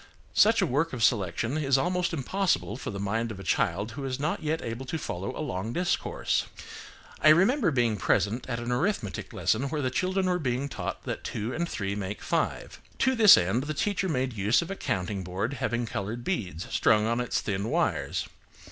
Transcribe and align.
Such 0.33 0.63
a 0.63 0.65
work 0.65 0.93
of 0.93 1.03
selection 1.03 1.59
is 1.59 1.77
almost 1.77 2.11
impossible 2.11 2.75
for 2.75 2.89
the 2.89 2.99
mind 2.99 3.29
of 3.29 3.39
a 3.39 3.43
child 3.43 3.91
who 3.91 4.03
is 4.03 4.19
not 4.19 4.41
yet 4.41 4.59
able 4.63 4.87
to 4.87 4.97
follow 4.97 5.31
a 5.37 5.45
long 5.45 5.73
discourse. 5.73 6.47
I 7.21 7.29
remember 7.29 7.69
being 7.69 7.97
present 7.97 8.49
at 8.49 8.57
an 8.59 8.71
arithmetic 8.71 9.31
lesson 9.31 9.69
where 9.69 9.83
the 9.83 9.91
children 9.91 10.25
were 10.25 10.39
being 10.39 10.69
taught 10.69 11.03
that 11.03 11.23
two 11.23 11.53
and 11.53 11.69
three 11.69 11.93
make 11.93 12.23
five. 12.23 12.81
To 12.97 13.13
this 13.13 13.37
end, 13.37 13.65
the 13.65 13.75
teacher 13.75 14.09
made 14.09 14.33
use 14.33 14.63
of 14.63 14.71
a 14.71 14.75
counting 14.75 15.23
board 15.23 15.53
having 15.61 15.85
coloured 15.85 16.23
beads 16.23 16.65
strung 16.71 17.05
on 17.05 17.21
its 17.21 17.39
thin 17.39 17.69
wires. 17.69 18.27